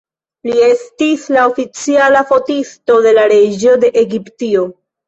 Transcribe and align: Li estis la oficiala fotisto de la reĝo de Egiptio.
Li 0.47 0.53
estis 0.67 1.27
la 1.35 1.43
oficiala 1.51 2.25
fotisto 2.33 2.99
de 3.09 3.17
la 3.21 3.31
reĝo 3.35 3.79
de 3.87 3.97
Egiptio. 4.07 4.71